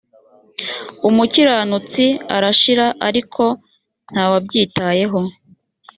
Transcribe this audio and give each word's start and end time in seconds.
umukiranutsi 1.07 2.05
arashira 2.35 2.85
ariko 3.07 3.43
nta 4.11 4.23
wabyitayeho 4.31 5.19